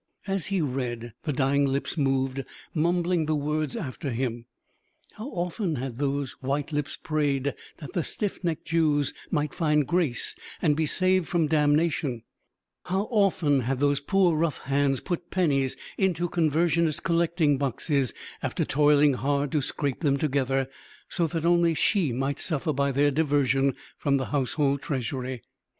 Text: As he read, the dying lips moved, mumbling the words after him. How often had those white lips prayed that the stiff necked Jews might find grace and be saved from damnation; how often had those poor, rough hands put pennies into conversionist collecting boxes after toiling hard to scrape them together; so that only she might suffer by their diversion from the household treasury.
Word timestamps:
As 0.25 0.47
he 0.47 0.61
read, 0.61 1.13
the 1.25 1.31
dying 1.31 1.63
lips 1.63 1.95
moved, 1.95 2.43
mumbling 2.73 3.27
the 3.27 3.35
words 3.35 3.75
after 3.75 4.09
him. 4.09 4.45
How 5.13 5.27
often 5.29 5.75
had 5.75 5.99
those 5.99 6.31
white 6.41 6.71
lips 6.71 6.97
prayed 6.97 7.53
that 7.77 7.93
the 7.93 8.01
stiff 8.03 8.43
necked 8.43 8.65
Jews 8.65 9.13
might 9.29 9.53
find 9.53 9.85
grace 9.85 10.33
and 10.59 10.75
be 10.75 10.87
saved 10.87 11.27
from 11.27 11.45
damnation; 11.45 12.23
how 12.85 13.03
often 13.11 13.59
had 13.59 13.79
those 13.79 13.99
poor, 13.99 14.35
rough 14.35 14.57
hands 14.63 15.01
put 15.01 15.29
pennies 15.29 15.77
into 15.99 16.27
conversionist 16.27 17.03
collecting 17.03 17.59
boxes 17.59 18.11
after 18.41 18.65
toiling 18.65 19.13
hard 19.13 19.51
to 19.51 19.61
scrape 19.61 19.99
them 19.99 20.17
together; 20.17 20.67
so 21.09 21.27
that 21.27 21.45
only 21.45 21.75
she 21.75 22.11
might 22.11 22.39
suffer 22.39 22.73
by 22.73 22.91
their 22.91 23.11
diversion 23.11 23.75
from 23.99 24.17
the 24.17 24.25
household 24.33 24.81
treasury. 24.81 25.43